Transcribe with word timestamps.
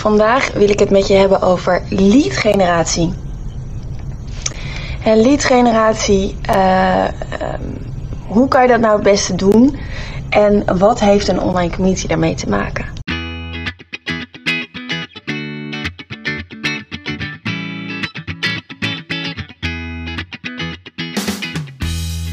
vandaag 0.00 0.52
wil 0.52 0.68
ik 0.68 0.78
het 0.78 0.90
met 0.90 1.06
je 1.06 1.14
hebben 1.14 1.42
over 1.42 1.82
lead 1.88 2.32
generatie. 2.32 3.12
En 5.04 5.20
lead 5.20 5.44
generatie, 5.44 6.36
uh, 6.50 7.04
hoe 8.26 8.48
kan 8.48 8.62
je 8.62 8.68
dat 8.68 8.80
nou 8.80 8.94
het 8.94 9.02
beste 9.02 9.34
doen? 9.34 9.78
En 10.28 10.78
wat 10.78 11.00
heeft 11.00 11.28
een 11.28 11.40
online 11.40 11.74
community 11.74 12.06
daarmee 12.06 12.34
te 12.34 12.48
maken? 12.48 12.99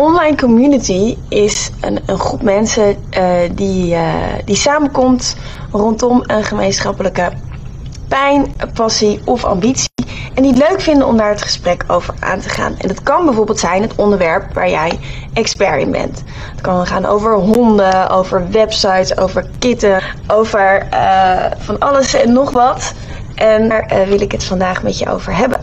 Online 0.00 0.36
community 0.36 1.16
is 1.28 1.70
een, 1.80 1.98
een 2.06 2.18
groep 2.18 2.42
mensen 2.42 2.96
uh, 3.18 3.32
die, 3.52 3.94
uh, 3.94 4.14
die 4.44 4.56
samenkomt 4.56 5.36
rondom 5.72 6.22
een 6.26 6.44
gemeenschappelijke 6.44 7.32
pijn, 8.08 8.54
passie 8.74 9.20
of 9.24 9.44
ambitie. 9.44 9.88
En 10.34 10.42
die 10.42 10.52
het 10.52 10.68
leuk 10.68 10.80
vinden 10.80 11.06
om 11.06 11.16
daar 11.16 11.30
het 11.30 11.42
gesprek 11.42 11.84
over 11.86 12.14
aan 12.20 12.40
te 12.40 12.48
gaan. 12.48 12.74
En 12.78 12.88
dat 12.88 13.02
kan 13.02 13.24
bijvoorbeeld 13.24 13.58
zijn 13.58 13.82
het 13.82 13.94
onderwerp 13.94 14.54
waar 14.54 14.70
jij 14.70 14.98
expert 15.32 15.80
in 15.80 15.90
bent. 15.90 16.22
Het 16.50 16.60
kan 16.60 16.86
gaan 16.86 17.06
over 17.06 17.34
honden, 17.34 18.10
over 18.10 18.50
websites, 18.50 19.16
over 19.16 19.50
kitten, 19.58 20.02
over 20.26 20.86
uh, 20.92 21.44
van 21.58 21.78
alles 21.78 22.14
en 22.14 22.32
nog 22.32 22.50
wat. 22.50 22.92
En 23.34 23.68
daar 23.68 24.04
wil 24.08 24.20
ik 24.20 24.32
het 24.32 24.44
vandaag 24.44 24.82
met 24.82 24.98
je 24.98 25.10
over 25.10 25.36
hebben. 25.36 25.59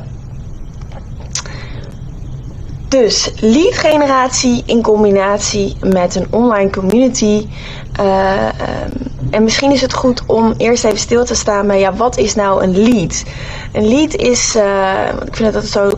Dus 2.87 3.31
lead 3.39 3.73
generatie 3.73 4.63
in 4.65 4.81
combinatie 4.81 5.75
met 5.81 6.15
een 6.15 6.27
online 6.29 6.69
community. 6.69 7.47
Uh, 7.99 8.47
en 9.29 9.43
misschien 9.43 9.71
is 9.71 9.81
het 9.81 9.93
goed 9.93 10.23
om 10.25 10.53
eerst 10.57 10.83
even 10.83 10.97
stil 10.97 11.25
te 11.25 11.35
staan 11.35 11.67
bij 11.67 11.79
ja, 11.79 11.93
wat 11.93 12.17
is 12.17 12.35
nou 12.35 12.63
een 12.63 12.77
lead? 12.77 13.23
Een 13.71 13.87
lead 13.87 14.15
is, 14.15 14.55
uh, 14.55 15.07
ik 15.25 15.35
vind 15.35 15.53
dat 15.53 15.61
het 15.61 15.71
zo 15.71 15.91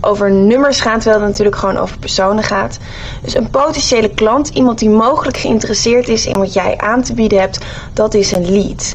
over 0.00 0.30
nummers 0.30 0.80
gaat, 0.80 1.00
terwijl 1.00 1.20
het 1.20 1.30
natuurlijk 1.30 1.56
gewoon 1.56 1.76
over 1.76 1.98
personen 1.98 2.44
gaat. 2.44 2.78
Dus 3.22 3.34
een 3.34 3.50
potentiële 3.50 4.08
klant, 4.08 4.48
iemand 4.48 4.78
die 4.78 4.90
mogelijk 4.90 5.36
geïnteresseerd 5.36 6.08
is 6.08 6.26
in 6.26 6.38
wat 6.38 6.52
jij 6.52 6.78
aan 6.78 7.02
te 7.02 7.14
bieden 7.14 7.40
hebt, 7.40 7.58
dat 7.92 8.14
is 8.14 8.32
een 8.32 8.52
lead. 8.52 8.94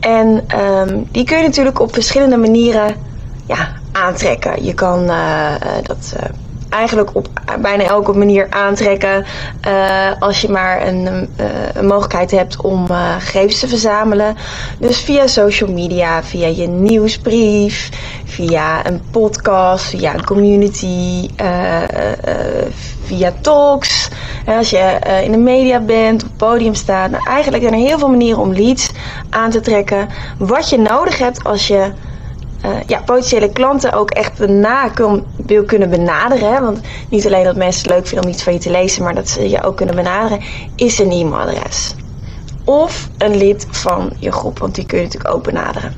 En 0.00 0.44
um, 0.60 1.08
die 1.10 1.24
kun 1.24 1.36
je 1.36 1.42
natuurlijk 1.42 1.80
op 1.80 1.92
verschillende 1.92 2.36
manieren 2.36 2.94
ja, 3.46 3.72
aantrekken. 3.92 4.64
Je 4.64 4.74
kan 4.74 5.02
uh, 5.02 5.54
dat 5.82 6.14
eigenlijk 6.74 7.10
op 7.14 7.28
bijna 7.60 7.82
elke 7.82 8.12
manier 8.12 8.46
aantrekken. 8.50 9.24
Uh, 9.66 10.10
als 10.18 10.40
je 10.40 10.48
maar 10.48 10.86
een, 10.86 11.04
uh, 11.40 11.46
een 11.74 11.86
mogelijkheid 11.86 12.30
hebt 12.30 12.60
om 12.60 12.86
uh, 12.90 13.14
gegevens 13.18 13.58
te 13.58 13.68
verzamelen. 13.68 14.36
Dus 14.78 14.98
via 14.98 15.26
social 15.26 15.72
media, 15.72 16.22
via 16.22 16.46
je 16.46 16.66
nieuwsbrief, 16.66 17.88
via 18.24 18.86
een 18.86 19.02
podcast, 19.10 19.84
via 19.84 20.14
een 20.14 20.24
community, 20.24 21.28
via 23.04 23.32
talks. 23.40 24.08
als 24.46 24.70
je 24.70 24.98
in 25.24 25.32
de 25.32 25.38
media 25.38 25.80
bent, 25.80 26.22
op 26.22 26.28
het 26.28 26.36
podium 26.36 26.74
staat. 26.74 27.10
Nou, 27.10 27.28
eigenlijk 27.28 27.62
zijn 27.62 27.74
er 27.74 27.86
heel 27.88 27.98
veel 27.98 28.08
manieren 28.08 28.40
om 28.40 28.52
leads 28.52 28.90
aan 29.30 29.50
te 29.50 29.60
trekken. 29.60 30.08
Wat 30.38 30.68
je 30.68 30.78
nodig 30.78 31.18
hebt 31.18 31.44
als 31.44 31.66
je 31.66 31.92
uh, 32.64 32.76
ja, 32.86 33.00
potentiële 33.04 33.52
klanten 33.52 33.92
ook 33.92 34.10
echt 34.10 34.38
na 34.38 34.90
wil 35.36 35.64
kunnen 35.64 35.90
benaderen. 35.90 36.62
Want 36.62 36.80
niet 37.08 37.26
alleen 37.26 37.44
dat 37.44 37.56
mensen 37.56 37.82
het 37.82 37.90
leuk 37.90 38.06
vinden 38.06 38.26
om 38.26 38.32
iets 38.32 38.42
van 38.42 38.52
je 38.52 38.58
te 38.58 38.70
lezen, 38.70 39.02
maar 39.02 39.14
dat 39.14 39.28
ze 39.28 39.48
je 39.48 39.62
ook 39.62 39.76
kunnen 39.76 39.94
benaderen, 39.94 40.40
is 40.74 40.98
een 40.98 41.10
e-mailadres. 41.10 41.94
Of 42.64 43.10
een 43.18 43.36
lid 43.36 43.66
van 43.70 44.12
je 44.18 44.32
groep, 44.32 44.58
want 44.58 44.74
die 44.74 44.86
kun 44.86 44.98
je 44.98 45.04
natuurlijk 45.04 45.34
ook 45.34 45.44
benaderen. 45.44 45.92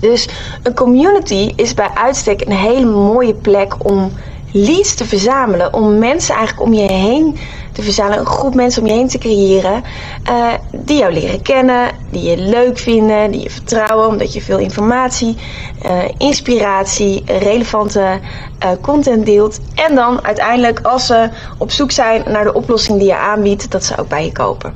Dus 0.00 0.28
een 0.62 0.74
community 0.74 1.52
is 1.56 1.74
bij 1.74 1.90
uitstek 1.94 2.40
een 2.40 2.52
hele 2.52 2.86
mooie 2.86 3.34
plek 3.34 3.84
om 3.84 4.12
leads 4.56 4.94
te 4.94 5.04
verzamelen. 5.04 5.72
Om 5.72 5.98
mensen 5.98 6.34
eigenlijk 6.34 6.66
om 6.66 6.74
je 6.74 6.92
heen 6.92 7.36
te 7.72 7.82
verzamelen. 7.82 8.18
Een 8.18 8.26
groep 8.26 8.54
mensen 8.54 8.82
om 8.82 8.88
je 8.88 8.94
heen 8.94 9.08
te 9.08 9.18
creëren. 9.18 9.84
Uh, 10.30 10.52
die 10.72 10.98
jou 10.98 11.12
leren 11.12 11.42
kennen. 11.42 11.90
Die 12.10 12.22
je 12.22 12.36
leuk 12.36 12.78
vinden. 12.78 13.30
Die 13.30 13.42
je 13.42 13.50
vertrouwen. 13.50 14.08
Omdat 14.08 14.32
je 14.32 14.40
veel 14.40 14.58
informatie, 14.58 15.36
uh, 15.84 15.98
inspiratie, 16.18 17.22
relevante 17.26 18.20
uh, 18.64 18.70
content 18.80 19.26
deelt. 19.26 19.60
En 19.74 19.94
dan 19.94 20.24
uiteindelijk 20.24 20.80
als 20.80 21.06
ze 21.06 21.28
op 21.58 21.70
zoek 21.70 21.90
zijn 21.90 22.22
naar 22.26 22.44
de 22.44 22.54
oplossing 22.54 22.98
die 22.98 23.08
je 23.08 23.16
aanbiedt. 23.16 23.70
Dat 23.70 23.84
ze 23.84 23.98
ook 23.98 24.08
bij 24.08 24.24
je 24.24 24.32
kopen. 24.32 24.74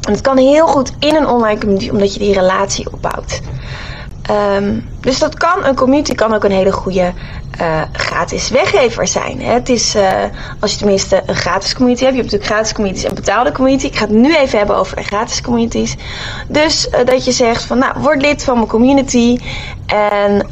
En 0.00 0.12
het 0.12 0.20
kan 0.20 0.36
heel 0.36 0.66
goed 0.66 0.92
in 0.98 1.14
een 1.14 1.28
online 1.28 1.60
community. 1.60 1.90
Omdat 1.90 2.12
je 2.12 2.18
die 2.18 2.34
relatie 2.34 2.92
opbouwt. 2.92 3.40
Um, 4.30 4.88
dus 5.00 5.18
dat 5.18 5.34
kan, 5.34 5.64
een 5.64 5.74
community 5.74 6.14
kan 6.14 6.34
ook 6.34 6.44
een 6.44 6.50
hele 6.50 6.72
goede 6.72 7.12
uh, 7.60 7.82
gratis 7.92 8.48
weggever 8.48 9.06
zijn. 9.06 9.40
Hè. 9.40 9.52
Het 9.52 9.68
is, 9.68 9.96
uh, 9.96 10.22
als 10.60 10.72
je 10.72 10.78
tenminste 10.78 11.22
een 11.26 11.34
gratis 11.34 11.74
community 11.74 12.04
hebt, 12.04 12.16
je 12.16 12.20
hebt 12.20 12.32
natuurlijk 12.32 12.54
gratis 12.54 12.72
communities 12.72 13.04
en 13.04 13.14
betaalde 13.14 13.52
community. 13.52 13.86
Ik 13.86 13.96
ga 13.96 14.04
het 14.04 14.14
nu 14.14 14.36
even 14.36 14.58
hebben 14.58 14.76
over 14.76 15.02
gratis 15.02 15.40
communities. 15.40 15.96
Dus 16.48 16.88
uh, 16.88 17.04
dat 17.04 17.24
je 17.24 17.32
zegt 17.32 17.64
van, 17.64 17.78
nou, 17.78 17.92
word 18.00 18.20
lid 18.20 18.44
van 18.44 18.54
mijn 18.54 18.68
community 18.68 19.38
en 19.86 20.46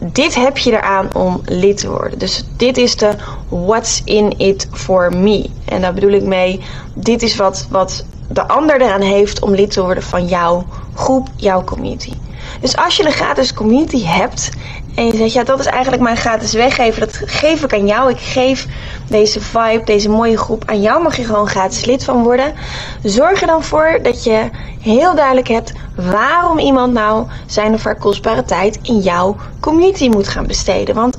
dit 0.00 0.34
heb 0.34 0.58
je 0.58 0.72
eraan 0.72 1.14
om 1.14 1.40
lid 1.44 1.76
te 1.76 1.90
worden. 1.90 2.18
Dus 2.18 2.44
dit 2.56 2.76
is 2.76 2.96
de 2.96 3.10
what's 3.48 4.02
in 4.04 4.38
it 4.38 4.68
for 4.72 5.16
me. 5.16 5.50
En 5.64 5.80
daar 5.80 5.94
bedoel 5.94 6.12
ik 6.12 6.22
mee, 6.22 6.60
dit 6.94 7.22
is 7.22 7.36
wat, 7.36 7.66
wat 7.70 8.04
de 8.28 8.48
ander 8.48 8.80
eraan 8.80 9.00
heeft 9.00 9.40
om 9.40 9.54
lid 9.54 9.70
te 9.70 9.82
worden 9.82 10.02
van 10.02 10.26
jouw 10.26 10.66
groep, 10.94 11.28
jouw 11.36 11.64
community. 11.64 12.12
Dus 12.60 12.76
als 12.76 12.96
je 12.96 13.04
een 13.04 13.12
gratis 13.12 13.54
community 13.54 14.04
hebt 14.04 14.50
en 14.94 15.06
je 15.06 15.16
zegt, 15.16 15.32
ja, 15.32 15.44
dat 15.44 15.60
is 15.60 15.66
eigenlijk 15.66 16.02
mijn 16.02 16.16
gratis 16.16 16.52
weggeven, 16.52 17.00
dat 17.00 17.20
geef 17.24 17.62
ik 17.62 17.72
aan 17.72 17.86
jou. 17.86 18.10
Ik 18.10 18.20
geef 18.20 18.66
deze 19.08 19.40
vibe, 19.40 19.82
deze 19.84 20.08
mooie 20.08 20.38
groep 20.38 20.62
aan 20.66 20.80
jou, 20.80 21.02
mag 21.02 21.16
je 21.16 21.24
gewoon 21.24 21.48
gratis 21.48 21.84
lid 21.84 22.04
van 22.04 22.22
worden. 22.22 22.54
Zorg 23.02 23.40
er 23.40 23.46
dan 23.46 23.62
voor 23.62 23.98
dat 24.02 24.24
je 24.24 24.50
heel 24.80 25.14
duidelijk 25.14 25.48
hebt 25.48 25.72
waarom 25.94 26.58
iemand 26.58 26.92
nou 26.92 27.26
zijn 27.46 27.74
of 27.74 27.84
haar 27.84 27.98
kostbare 27.98 28.44
tijd 28.44 28.78
in 28.82 28.98
jouw 28.98 29.36
community 29.60 30.08
moet 30.08 30.28
gaan 30.28 30.46
besteden. 30.46 30.94
Want 30.94 31.18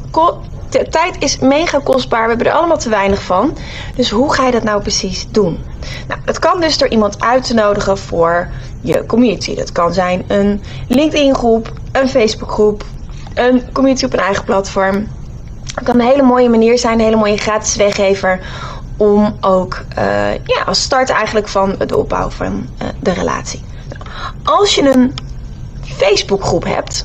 tijd 0.69 1.15
is 1.19 1.39
mega 1.39 1.79
kostbaar. 1.83 2.21
We 2.21 2.29
hebben 2.29 2.47
er 2.47 2.53
allemaal 2.53 2.77
te 2.77 2.89
weinig 2.89 3.21
van. 3.21 3.57
Dus 3.95 4.09
hoe 4.09 4.33
ga 4.33 4.45
je 4.45 4.51
dat 4.51 4.63
nou 4.63 4.81
precies 4.81 5.27
doen? 5.31 5.59
Nou, 6.07 6.21
het 6.25 6.39
kan 6.39 6.61
dus 6.61 6.77
door 6.77 6.87
iemand 6.87 7.21
uit 7.21 7.43
te 7.43 7.53
nodigen 7.53 7.97
voor 7.97 8.47
je 8.81 9.05
community. 9.05 9.55
Dat 9.55 9.71
kan 9.71 9.93
zijn 9.93 10.23
een 10.27 10.61
LinkedIn 10.87 11.35
groep, 11.35 11.73
een 11.91 12.09
Facebook 12.09 12.51
groep, 12.51 12.83
een 13.33 13.71
community 13.71 14.05
op 14.05 14.13
een 14.13 14.19
eigen 14.19 14.43
platform. 14.43 15.07
Het 15.75 15.83
kan 15.83 15.99
een 15.99 16.07
hele 16.07 16.23
mooie 16.23 16.49
manier 16.49 16.77
zijn, 16.77 16.93
een 16.93 17.05
hele 17.05 17.15
mooie 17.15 17.37
gratis 17.37 17.75
weggever. 17.75 18.39
Om 18.97 19.37
ook 19.41 19.83
uh, 19.97 20.33
ja, 20.33 20.63
als 20.65 20.81
start 20.81 21.09
eigenlijk 21.09 21.47
van 21.47 21.75
de 21.87 21.97
opbouw 21.97 22.29
van 22.29 22.69
uh, 22.81 22.87
de 22.99 23.11
relatie. 23.11 23.61
Als 24.43 24.75
je 24.75 24.93
een 24.93 25.13
Facebook 25.83 26.43
groep 26.43 26.63
hebt, 26.63 27.03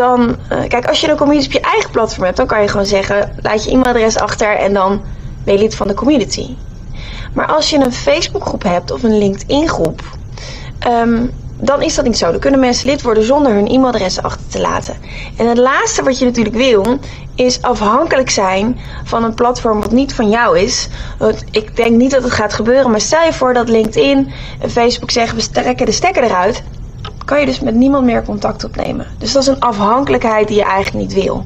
dan, 0.00 0.36
uh, 0.52 0.68
kijk, 0.68 0.86
als 0.86 1.00
je 1.00 1.10
een 1.10 1.16
community 1.16 1.46
op 1.46 1.52
je 1.52 1.60
eigen 1.60 1.90
platform 1.90 2.24
hebt, 2.24 2.36
dan 2.36 2.46
kan 2.46 2.62
je 2.62 2.68
gewoon 2.68 2.86
zeggen: 2.86 3.32
laat 3.42 3.64
je 3.64 3.70
e-mailadres 3.70 4.18
achter 4.18 4.56
en 4.56 4.72
dan 4.72 5.02
ben 5.44 5.54
je 5.54 5.60
lid 5.60 5.74
van 5.74 5.88
de 5.88 5.94
community. 5.94 6.56
Maar 7.34 7.46
als 7.46 7.70
je 7.70 7.76
een 7.76 7.92
Facebookgroep 7.92 8.62
hebt 8.62 8.90
of 8.90 9.02
een 9.02 9.18
LinkedIn-groep, 9.18 10.02
um, 10.86 11.30
dan 11.56 11.82
is 11.82 11.94
dat 11.94 12.04
niet 12.04 12.18
zo. 12.18 12.30
Dan 12.30 12.40
kunnen 12.40 12.60
mensen 12.60 12.86
lid 12.86 13.02
worden 13.02 13.24
zonder 13.24 13.52
hun 13.52 13.66
e-mailadres 13.66 14.22
achter 14.22 14.46
te 14.48 14.60
laten. 14.60 14.96
En 15.36 15.46
het 15.46 15.58
laatste 15.58 16.02
wat 16.02 16.18
je 16.18 16.24
natuurlijk 16.24 16.56
wil, 16.56 16.98
is 17.34 17.62
afhankelijk 17.62 18.30
zijn 18.30 18.78
van 19.04 19.24
een 19.24 19.34
platform 19.34 19.80
wat 19.80 19.92
niet 19.92 20.14
van 20.14 20.28
jou 20.28 20.58
is. 20.58 20.88
Want 21.18 21.44
ik 21.50 21.76
denk 21.76 21.96
niet 21.96 22.10
dat 22.10 22.22
het 22.22 22.32
gaat 22.32 22.52
gebeuren, 22.52 22.90
maar 22.90 23.00
stel 23.00 23.24
je 23.24 23.32
voor 23.32 23.54
dat 23.54 23.68
LinkedIn 23.68 24.32
en 24.60 24.70
Facebook 24.70 25.10
zeggen: 25.10 25.38
we 25.38 25.50
trekken 25.50 25.86
de 25.86 25.92
stekker 25.92 26.22
eruit 26.22 26.62
kan 27.30 27.40
je 27.40 27.46
dus 27.46 27.60
met 27.60 27.74
niemand 27.74 28.04
meer 28.04 28.24
contact 28.24 28.64
opnemen. 28.64 29.06
Dus 29.18 29.32
dat 29.32 29.42
is 29.42 29.48
een 29.48 29.60
afhankelijkheid 29.60 30.48
die 30.48 30.56
je 30.56 30.64
eigenlijk 30.64 31.06
niet 31.06 31.22
wil. 31.22 31.44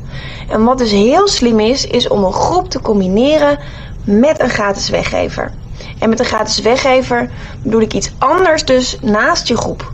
En 0.48 0.64
wat 0.64 0.78
dus 0.78 0.90
heel 0.90 1.28
slim 1.28 1.60
is, 1.60 1.86
is 1.86 2.08
om 2.08 2.24
een 2.24 2.32
groep 2.32 2.70
te 2.70 2.80
combineren 2.80 3.58
met 4.04 4.40
een 4.40 4.48
gratis 4.48 4.88
weggever. 4.88 5.52
En 5.98 6.08
met 6.08 6.18
een 6.18 6.24
gratis 6.24 6.60
weggever 6.60 7.30
bedoel 7.62 7.80
ik 7.80 7.94
iets 7.94 8.12
anders 8.18 8.64
dus 8.64 8.98
naast 9.00 9.48
je 9.48 9.56
groep. 9.56 9.92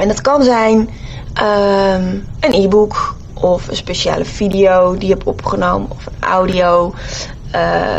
En 0.00 0.08
dat 0.08 0.20
kan 0.20 0.42
zijn 0.42 0.90
ehm, 1.34 2.16
een 2.40 2.52
e-book 2.52 3.14
of 3.34 3.68
een 3.68 3.76
speciale 3.76 4.24
video 4.24 4.92
die 4.92 5.08
je 5.08 5.14
hebt 5.14 5.26
opgenomen 5.26 5.90
of 5.90 6.06
een 6.06 6.28
audio. 6.28 6.94
Uh, 7.54 7.96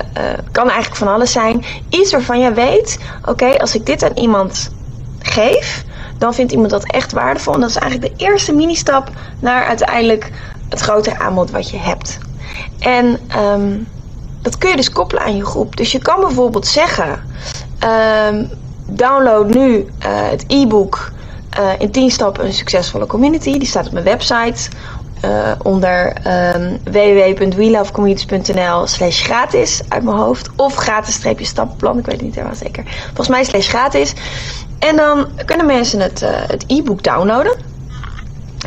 kan 0.51 0.69
eigenlijk 0.69 0.95
van 0.95 1.07
alles 1.07 1.31
zijn. 1.31 1.63
Iets 1.89 2.11
waarvan 2.11 2.39
je 2.39 2.53
weet, 2.53 2.99
oké, 3.25 3.57
als 3.57 3.75
ik 3.75 3.85
dit 3.85 4.03
aan 4.03 4.17
iemand 4.17 4.71
geef, 5.19 5.87
dan 6.19 6.33
vindt 6.33 6.51
iemand 6.51 6.69
dat 6.69 6.91
echt 6.91 7.11
waardevol. 7.11 7.53
En 7.53 7.59
dat 7.59 7.69
is 7.69 7.75
eigenlijk 7.75 8.17
de 8.17 8.25
eerste 8.25 8.53
mini-stap 8.53 9.09
naar 9.39 9.65
uiteindelijk 9.65 10.31
het 10.69 10.79
grotere 10.79 11.19
aanbod 11.19 11.51
wat 11.51 11.69
je 11.69 11.77
hebt. 11.77 12.17
En 12.79 13.19
um, 13.37 13.87
dat 14.41 14.57
kun 14.57 14.69
je 14.69 14.75
dus 14.75 14.91
koppelen 14.91 15.23
aan 15.23 15.35
je 15.35 15.45
groep. 15.45 15.75
Dus 15.75 15.91
je 15.91 15.99
kan 15.99 16.19
bijvoorbeeld 16.19 16.67
zeggen: 16.67 17.23
um, 18.29 18.49
download 18.85 19.53
nu 19.53 19.75
uh, 19.77 19.85
het 20.05 20.43
e-book 20.47 21.11
uh, 21.59 21.69
in 21.77 21.91
10 21.91 22.11
stappen 22.11 22.45
een 22.45 22.53
succesvolle 22.53 23.05
community. 23.05 23.57
Die 23.57 23.67
staat 23.67 23.85
op 23.85 23.91
mijn 23.91 24.05
website. 24.05 24.69
Uh, 25.25 25.51
onder 25.63 26.13
um, 26.55 26.79
www.welovecommunities.nl 26.83 28.87
slash 28.87 29.21
gratis 29.21 29.81
uit 29.87 30.03
mijn 30.03 30.17
hoofd. 30.17 30.49
Of 30.55 30.75
gratis-stappenplan, 30.75 31.97
ik 31.97 32.05
weet 32.05 32.15
het 32.15 32.23
niet 32.23 32.35
helemaal 32.35 32.55
zeker. 32.55 32.83
Volgens 33.05 33.27
mij 33.27 33.43
slash 33.43 33.67
gratis. 33.67 34.13
En 34.79 34.95
dan 34.95 35.27
kunnen 35.45 35.65
mensen 35.65 35.99
het, 35.99 36.21
uh, 36.21 36.29
het 36.31 36.63
e-book 36.67 37.03
downloaden. 37.03 37.57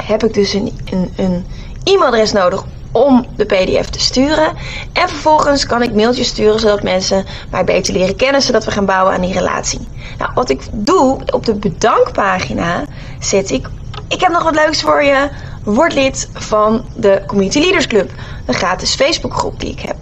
Heb 0.01 0.25
ik 0.25 0.35
dus 0.35 0.53
een, 0.53 0.79
een, 0.91 1.13
een 1.17 1.47
e-mailadres 1.85 2.33
nodig 2.33 2.65
om 2.93 3.27
de 3.37 3.45
PDF 3.45 3.91
te 3.91 4.01
sturen. 4.01 4.53
En 4.93 5.09
vervolgens 5.09 5.67
kan 5.67 5.83
ik 5.83 5.95
mailtjes 5.95 6.29
sturen 6.29 6.61
zodat 6.61 6.83
mensen 6.83 7.25
mij 7.51 7.65
beter 7.65 7.95
leren 7.95 8.17
kennen, 8.17 8.43
zodat 8.43 8.65
we 8.65 8.71
gaan 8.71 8.87
bouwen 8.87 9.15
aan 9.15 9.21
die 9.21 9.33
relatie. 9.33 9.89
Nou, 10.19 10.31
wat 10.35 10.51
ik 10.51 10.63
doe 10.73 11.19
op 11.27 11.47
de 11.47 11.55
bedankpagina 11.55 12.85
zet 13.21 13.51
ik. 13.51 13.69
Ik 14.09 14.21
heb 14.21 14.33
nog 14.33 14.43
wat 14.43 14.55
leuks 14.55 14.83
voor 14.83 15.05
je. 15.05 15.31
Word 15.65 15.95
lid 15.95 16.31
van 16.33 16.85
de 16.95 17.23
Community 17.27 17.59
Leaders 17.59 17.87
Club, 17.87 18.11
de 18.47 18.53
gratis 18.53 18.95
Facebookgroep 18.95 19.61
die 19.61 19.71
ik 19.71 19.81
heb. 19.81 19.97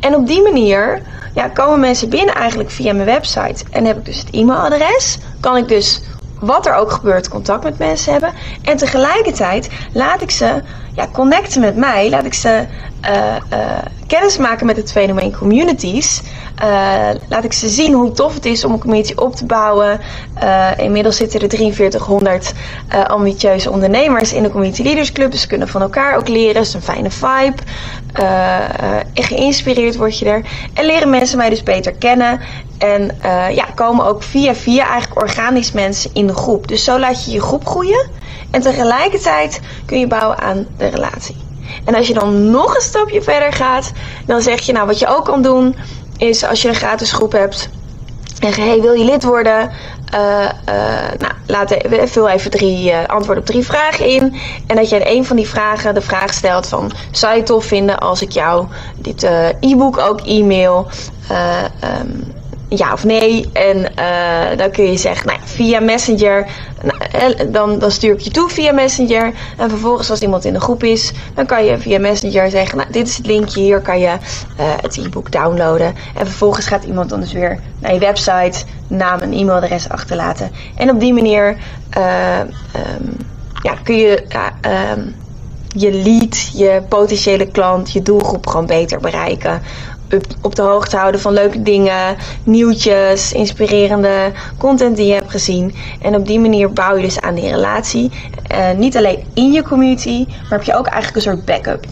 En 0.00 0.14
op 0.14 0.26
die 0.26 0.42
manier 0.42 1.02
ja, 1.34 1.48
komen 1.48 1.80
mensen 1.80 2.08
binnen 2.08 2.34
eigenlijk 2.34 2.70
via 2.70 2.92
mijn 2.92 3.06
website. 3.06 3.64
En 3.70 3.84
heb 3.84 3.98
ik 3.98 4.04
dus 4.04 4.18
het 4.18 4.30
e-mailadres. 4.30 5.18
Kan 5.40 5.56
ik 5.56 5.68
dus 5.68 6.02
wat 6.40 6.66
er 6.66 6.74
ook 6.74 6.92
gebeurt, 6.92 7.28
contact 7.28 7.64
met 7.64 7.78
mensen 7.78 8.12
hebben. 8.12 8.32
En 8.62 8.76
tegelijkertijd 8.76 9.70
laat 9.92 10.22
ik 10.22 10.30
ze 10.30 10.62
ja, 10.96 11.08
connecten 11.12 11.60
met 11.60 11.76
mij. 11.76 12.10
Laat 12.10 12.24
ik 12.24 12.34
ze 12.34 12.64
uh, 13.10 13.36
uh, 13.52 13.78
kennis 14.06 14.38
maken 14.38 14.66
met 14.66 14.76
het 14.76 14.92
fenomeen 14.92 15.36
communities. 15.36 16.22
Uh, 16.62 17.08
laat 17.28 17.44
ik 17.44 17.52
ze 17.52 17.68
zien 17.68 17.92
hoe 17.92 18.12
tof 18.12 18.34
het 18.34 18.44
is 18.44 18.64
om 18.64 18.72
een 18.72 18.78
community 18.78 19.12
op 19.14 19.34
te 19.34 19.46
bouwen. 19.46 20.00
inmiddels 20.76 21.16
zitten 21.16 21.40
er 21.40 21.48
4300 21.48 22.52
ambitieuze 23.06 23.70
ondernemers 23.70 24.32
in 24.32 24.42
de 24.42 24.50
Community 24.50 24.82
Leaders 24.82 25.12
Club. 25.12 25.30
Dus 25.30 25.40
ze 25.40 25.46
kunnen 25.46 25.68
van 25.68 25.82
elkaar 25.82 26.16
ook 26.16 26.28
leren. 26.28 26.56
Het 26.56 26.66
is 26.66 26.74
een 26.74 26.82
fijne 26.82 27.10
vibe. 27.10 27.62
geïnspireerd 29.14 29.96
word 29.96 30.18
je 30.18 30.24
er. 30.24 30.44
En 30.74 30.84
leren 30.84 31.10
mensen 31.10 31.38
mij 31.38 31.50
dus 31.50 31.62
beter 31.62 31.92
kennen. 31.92 32.40
En 32.78 33.10
ja, 33.54 33.64
komen 33.74 34.06
ook 34.06 34.22
via 34.22 34.54
via 34.54 34.88
eigenlijk 34.88 35.20
organisch 35.22 35.72
mensen 35.72 36.10
in 36.12 36.26
de 36.26 36.34
groep. 36.34 36.68
Dus 36.68 36.84
zo 36.84 36.98
laat 36.98 37.24
je 37.24 37.30
je 37.30 37.40
groep 37.40 37.66
groeien. 37.66 38.10
En 38.50 38.60
tegelijkertijd 38.60 39.60
kun 39.86 39.98
je 39.98 40.06
bouwen 40.06 40.38
aan 40.38 40.66
de 40.76 40.86
relatie. 40.86 41.36
En 41.84 41.94
als 41.94 42.06
je 42.06 42.14
dan 42.14 42.50
nog 42.50 42.74
een 42.74 42.80
stapje 42.80 43.22
verder 43.22 43.52
gaat, 43.52 43.92
dan 44.26 44.42
zeg 44.42 44.60
je, 44.60 44.72
nou 44.72 44.86
wat 44.86 44.98
je 44.98 45.06
ook 45.06 45.24
kan 45.24 45.42
doen, 45.42 45.76
is 46.16 46.44
als 46.44 46.62
je 46.62 46.68
een 46.68 46.74
gratis 46.74 47.12
groep 47.12 47.32
hebt, 47.32 47.68
zeggen, 48.40 48.66
hey, 48.66 48.80
wil 48.80 48.92
je 48.92 49.04
lid 49.04 49.24
worden? 49.24 49.70
Uh, 50.14 50.20
uh, 50.20 51.10
nou, 51.18 51.32
laat 51.46 51.70
even, 51.70 52.08
vul 52.08 52.28
even 52.28 52.50
drie 52.50 52.90
uh, 52.90 53.06
antwoorden 53.06 53.42
op 53.42 53.48
drie 53.48 53.64
vragen 53.64 54.06
in. 54.06 54.36
En 54.66 54.76
dat 54.76 54.88
je 54.88 54.96
in 54.96 55.16
een 55.16 55.24
van 55.24 55.36
die 55.36 55.48
vragen 55.48 55.94
de 55.94 56.00
vraag 56.00 56.34
stelt 56.34 56.66
van... 56.66 56.92
zou 57.10 57.32
je 57.32 57.38
het 57.38 57.46
tof 57.46 57.64
vinden 57.64 57.98
als 57.98 58.22
ik 58.22 58.30
jou 58.30 58.66
dit 58.96 59.22
e-book 59.60 59.98
ook 59.98 60.20
e-mail... 60.20 60.86
Um, 62.00 62.35
ja 62.68 62.92
of 62.92 63.04
nee. 63.04 63.48
En 63.52 63.76
uh, 63.76 64.58
dan 64.58 64.70
kun 64.70 64.90
je 64.90 64.96
zeggen, 64.96 65.26
nou, 65.26 65.38
via 65.44 65.80
Messenger, 65.80 66.46
nou, 66.82 67.50
dan, 67.50 67.78
dan 67.78 67.90
stuur 67.90 68.12
ik 68.12 68.20
je 68.20 68.30
toe 68.30 68.48
via 68.48 68.72
Messenger. 68.72 69.32
En 69.56 69.70
vervolgens 69.70 70.10
als 70.10 70.20
iemand 70.20 70.44
in 70.44 70.52
de 70.52 70.60
groep 70.60 70.82
is, 70.82 71.12
dan 71.34 71.46
kan 71.46 71.64
je 71.64 71.78
via 71.78 71.98
Messenger 71.98 72.50
zeggen, 72.50 72.78
nou, 72.78 72.92
dit 72.92 73.08
is 73.08 73.16
het 73.16 73.26
linkje, 73.26 73.60
hier 73.60 73.80
kan 73.80 73.98
je 73.98 74.06
uh, 74.06 74.14
het 74.56 74.96
e-book 74.96 75.32
downloaden. 75.32 75.94
En 76.14 76.26
vervolgens 76.26 76.66
gaat 76.66 76.84
iemand 76.84 77.10
dan 77.10 77.20
dus 77.20 77.32
weer 77.32 77.58
naar 77.78 77.92
je 77.92 77.98
website, 77.98 78.64
naam 78.86 79.18
en 79.18 79.32
e-mailadres 79.32 79.88
achterlaten. 79.88 80.50
En 80.76 80.90
op 80.90 81.00
die 81.00 81.12
manier 81.12 81.48
um, 81.48 83.16
ja, 83.62 83.74
kun 83.82 83.96
je 83.96 84.24
um, 84.94 85.14
je 85.68 85.92
lead, 85.92 86.50
je 86.54 86.82
potentiële 86.88 87.46
klant, 87.46 87.92
je 87.92 88.02
doelgroep 88.02 88.46
gewoon 88.46 88.66
beter 88.66 89.00
bereiken 89.00 89.62
op 90.42 90.54
de 90.54 90.62
hoogte 90.62 90.96
houden 90.96 91.20
van 91.20 91.32
leuke 91.32 91.62
dingen, 91.62 92.16
nieuwtjes, 92.44 93.32
inspirerende 93.32 94.32
content 94.58 94.96
die 94.96 95.06
je 95.06 95.14
hebt 95.14 95.30
gezien. 95.30 95.74
En 96.02 96.14
op 96.14 96.26
die 96.26 96.40
manier 96.40 96.72
bouw 96.72 96.96
je 96.96 97.02
dus 97.02 97.20
aan 97.20 97.34
die 97.34 97.50
relatie. 97.50 98.10
Uh, 98.52 98.70
niet 98.70 98.96
alleen 98.96 99.24
in 99.34 99.52
je 99.52 99.62
community, 99.62 100.24
maar 100.26 100.58
heb 100.58 100.62
je 100.62 100.76
ook 100.76 100.86
eigenlijk 100.86 101.16
een 101.16 101.32
soort 101.32 101.44
backup. 101.44 101.84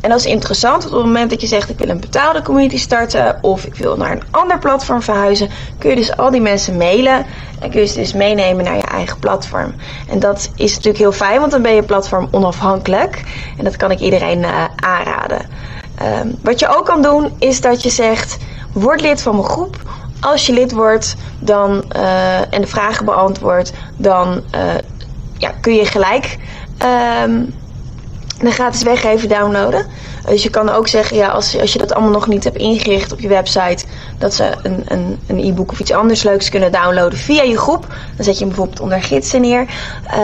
En 0.00 0.10
dat 0.10 0.18
is 0.18 0.26
interessant, 0.26 0.82
want 0.82 0.94
op 0.94 0.98
het 0.98 1.06
moment 1.06 1.30
dat 1.30 1.40
je 1.40 1.46
zegt 1.46 1.70
ik 1.70 1.78
wil 1.78 1.88
een 1.88 2.00
betaalde 2.00 2.42
community 2.42 2.78
starten 2.78 3.38
of 3.42 3.64
ik 3.64 3.74
wil 3.74 3.96
naar 3.96 4.12
een 4.12 4.22
ander 4.30 4.58
platform 4.58 5.02
verhuizen, 5.02 5.48
kun 5.78 5.90
je 5.90 5.96
dus 5.96 6.16
al 6.16 6.30
die 6.30 6.40
mensen 6.40 6.76
mailen 6.76 7.26
en 7.60 7.70
kun 7.70 7.80
je 7.80 7.86
ze 7.86 7.98
dus 7.98 8.12
meenemen 8.12 8.64
naar 8.64 8.76
je 8.76 8.82
eigen 8.82 9.18
platform. 9.18 9.74
En 10.08 10.18
dat 10.18 10.50
is 10.56 10.70
natuurlijk 10.70 10.98
heel 10.98 11.12
fijn, 11.12 11.40
want 11.40 11.52
dan 11.52 11.62
ben 11.62 11.74
je 11.74 11.82
platform 11.82 12.28
onafhankelijk. 12.30 13.24
En 13.58 13.64
dat 13.64 13.76
kan 13.76 13.90
ik 13.90 13.98
iedereen 13.98 14.38
uh, 14.38 14.64
aanraden. 14.76 15.46
Um, 16.02 16.34
wat 16.42 16.60
je 16.60 16.76
ook 16.76 16.84
kan 16.84 17.02
doen 17.02 17.32
is 17.38 17.60
dat 17.60 17.82
je 17.82 17.90
zegt: 17.90 18.36
word 18.72 19.00
lid 19.00 19.22
van 19.22 19.34
mijn 19.34 19.48
groep. 19.48 19.76
Als 20.20 20.46
je 20.46 20.52
lid 20.52 20.72
wordt 20.72 21.16
dan, 21.38 21.84
uh, 21.96 22.54
en 22.54 22.60
de 22.60 22.66
vragen 22.66 23.04
beantwoordt, 23.04 23.72
dan 23.96 24.42
uh, 24.54 24.74
ja, 25.38 25.50
kun 25.60 25.74
je 25.74 25.86
gelijk 25.86 26.38
um, 27.24 27.54
de 28.38 28.50
gratis 28.50 28.82
weggeven 28.82 29.28
downloaden. 29.28 29.86
Dus 30.26 30.42
je 30.42 30.50
kan 30.50 30.68
ook 30.68 30.88
zeggen, 30.88 31.16
ja, 31.16 31.28
als, 31.28 31.60
als 31.60 31.72
je 31.72 31.78
dat 31.78 31.92
allemaal 31.92 32.12
nog 32.12 32.26
niet 32.26 32.44
hebt 32.44 32.56
ingericht 32.56 33.12
op 33.12 33.20
je 33.20 33.28
website, 33.28 33.84
dat 34.18 34.34
ze 34.34 34.54
een, 34.62 34.82
een, 34.86 35.18
een 35.26 35.38
e-book 35.38 35.70
of 35.70 35.80
iets 35.80 35.92
anders 35.92 36.22
leuks 36.22 36.48
kunnen 36.48 36.72
downloaden 36.72 37.18
via 37.18 37.42
je 37.42 37.58
groep. 37.58 37.86
Dan 38.16 38.24
zet 38.24 38.34
je 38.34 38.38
hem 38.38 38.48
bijvoorbeeld 38.48 38.80
onder 38.80 39.02
gidsen 39.02 39.40
neer 39.40 39.66
uh, 40.14 40.20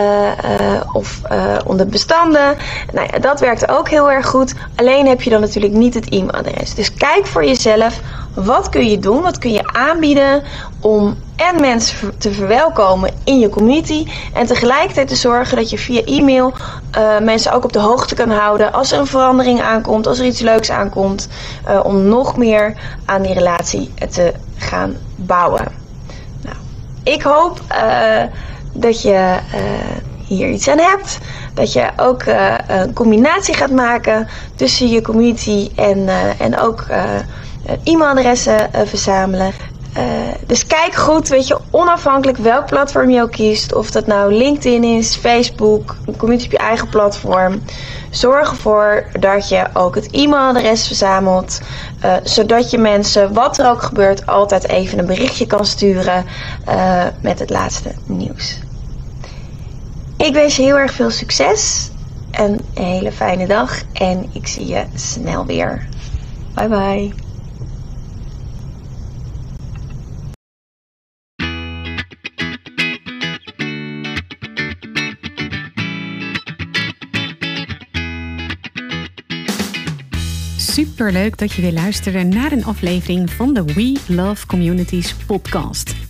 uh, 0.61 0.81
of 0.93 1.21
uh, 1.33 1.57
onder 1.65 1.87
bestanden. 1.87 2.57
Nou 2.93 3.09
ja, 3.13 3.19
dat 3.19 3.41
werkt 3.41 3.69
ook 3.69 3.89
heel 3.89 4.11
erg 4.11 4.27
goed. 4.27 4.55
Alleen 4.75 5.07
heb 5.07 5.23
je 5.23 5.31
dan 5.31 5.41
natuurlijk 5.41 5.75
niet 5.75 5.95
het 5.95 6.09
e-mailadres. 6.09 6.75
Dus 6.75 6.95
kijk 6.95 7.27
voor 7.27 7.45
jezelf, 7.45 8.01
wat 8.35 8.69
kun 8.69 8.91
je 8.91 8.99
doen, 8.99 9.23
wat 9.23 9.39
kun 9.39 9.53
je 9.53 9.73
aanbieden 9.73 10.43
om 10.81 11.17
en 11.37 11.61
mensen 11.61 12.19
te 12.19 12.33
verwelkomen 12.33 13.11
in 13.25 13.39
je 13.39 13.49
community. 13.49 14.07
En 14.33 14.47
tegelijkertijd 14.47 15.09
te 15.09 15.17
zorgen 15.17 15.57
dat 15.57 15.71
je 15.71 15.79
via 15.79 16.03
e-mail 16.05 16.53
uh, 16.99 17.19
mensen 17.19 17.53
ook 17.53 17.65
op 17.65 17.73
de 17.73 17.79
hoogte 17.79 18.15
kan 18.15 18.31
houden 18.31 18.73
als 18.73 18.93
er 18.93 18.99
een 18.99 19.07
verandering 19.07 19.61
aankomt, 19.61 20.07
als 20.07 20.19
er 20.19 20.27
iets 20.27 20.41
leuks 20.41 20.71
aankomt. 20.71 21.29
Uh, 21.69 21.81
om 21.85 22.03
nog 22.03 22.37
meer 22.37 22.77
aan 23.05 23.23
die 23.23 23.35
relatie 23.35 23.95
te 24.11 24.35
gaan 24.57 24.97
bouwen. 25.17 25.65
Nou, 26.43 26.57
ik 27.03 27.23
hoop 27.23 27.61
uh, 27.73 28.23
dat 28.73 29.03
je 29.03 29.39
hier 30.27 30.49
iets 30.49 30.69
aan 30.69 30.79
hebt. 30.79 31.19
Dat 31.55 31.73
je 31.73 31.91
ook 31.97 32.23
een 32.67 32.93
combinatie 32.93 33.55
gaat 33.55 33.71
maken 33.71 34.29
tussen 34.55 34.89
je 34.89 35.03
community 35.03 35.71
en, 35.77 36.09
en 36.39 36.59
ook 36.59 36.87
e-mailadressen 37.85 38.71
verzamelen. 38.85 39.53
Uh, 39.99 40.03
dus 40.47 40.67
kijk 40.67 40.95
goed, 40.95 41.29
weet 41.29 41.47
je, 41.47 41.59
onafhankelijk 41.71 42.39
welk 42.39 42.67
platform 42.67 43.11
je 43.11 43.23
ook 43.23 43.31
kiest. 43.31 43.75
Of 43.75 43.91
dat 43.91 44.07
nou 44.07 44.33
LinkedIn 44.33 44.85
is, 44.85 45.17
Facebook, 45.17 45.97
een 46.07 46.17
community 46.17 46.47
op 46.47 46.53
je 46.53 46.59
eigen 46.59 46.89
platform. 46.89 47.63
Zorg 48.11 48.51
ervoor 48.51 49.07
dat 49.21 49.49
je 49.49 49.67
ook 49.73 49.95
het 49.95 50.09
e-mailadres 50.11 50.87
verzamelt. 50.87 51.61
Uh, 52.05 52.15
zodat 52.23 52.71
je 52.71 52.79
mensen, 52.79 53.33
wat 53.33 53.59
er 53.59 53.71
ook 53.71 53.83
gebeurt, 53.83 54.27
altijd 54.27 54.69
even 54.69 54.99
een 54.99 55.07
berichtje 55.07 55.47
kan 55.47 55.67
sturen 55.67 56.25
uh, 56.69 57.05
met 57.21 57.39
het 57.39 57.51
laatste 57.51 57.91
nieuws. 58.07 58.59
Ik 60.17 60.33
wens 60.33 60.57
je 60.57 60.63
heel 60.63 60.79
erg 60.79 60.93
veel 60.93 61.11
succes. 61.11 61.91
En 62.31 62.61
een 62.75 62.85
hele 62.85 63.13
fijne 63.13 63.47
dag. 63.47 63.83
En 63.93 64.31
ik 64.33 64.47
zie 64.47 64.67
je 64.67 64.85
snel 64.95 65.47
weer. 65.47 65.87
Bye 66.55 66.69
bye. 66.69 67.24
Super 80.75 81.13
leuk 81.13 81.39
dat 81.39 81.53
je 81.53 81.63
weer 81.63 81.73
luisterde 81.73 82.23
naar 82.23 82.53
een 82.53 82.65
aflevering 82.65 83.31
van 83.31 83.55
de 83.55 83.65
We 83.65 84.01
Love 84.07 84.47
Communities 84.47 85.15
podcast. 85.15 86.04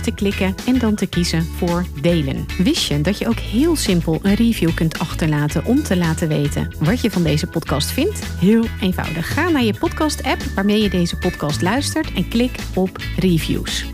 te 0.00 0.10
klikken 0.10 0.54
en 0.66 0.78
dan 0.78 0.94
te 0.94 1.06
kiezen 1.06 1.44
voor 1.44 1.84
delen. 2.00 2.46
Wist 2.58 2.86
je 2.86 3.00
dat 3.00 3.18
je 3.18 3.28
ook 3.28 3.38
heel 3.38 3.76
simpel 3.76 4.18
een 4.22 4.34
review 4.34 4.74
kunt 4.74 4.98
achterlaten 4.98 5.64
om 5.64 5.82
te 5.82 5.96
laten 5.96 6.28
weten 6.28 6.74
wat 6.78 7.00
je 7.00 7.10
van 7.10 7.22
deze 7.22 7.46
podcast 7.46 7.90
vindt? 7.90 8.26
Heel 8.38 8.64
eenvoudig. 8.80 9.34
Ga 9.34 9.48
naar 9.48 9.64
je 9.64 9.74
podcast-app 9.78 10.42
waarmee 10.54 10.82
je 10.82 10.90
deze 10.90 11.16
podcast 11.16 11.62
luistert 11.62 12.12
en 12.12 12.28
klik 12.28 12.56
op 12.74 12.98
reviews. 13.16 13.93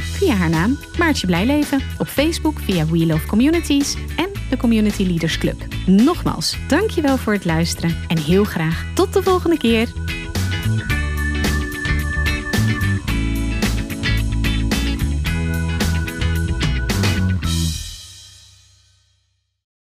via 0.00 0.34
haar 0.34 0.50
naam 0.50 0.78
Maartje 0.98 1.26
Blijleven. 1.26 1.80
Op 1.98 2.06
Facebook 2.06 2.58
via 2.60 2.86
We 2.86 3.06
Love 3.06 3.26
Communities 3.26 3.94
en 4.16 4.28
de 4.50 4.56
Community 4.56 5.02
Leaders 5.02 5.38
Club. 5.38 5.62
Nogmaals, 5.86 6.56
dankjewel 6.68 7.16
voor 7.16 7.32
het 7.32 7.44
luisteren 7.44 7.96
en 8.08 8.18
heel 8.18 8.44
graag 8.44 8.84
tot 8.94 9.12
de 9.12 9.22
volgende 9.22 9.58
keer. 9.58 9.88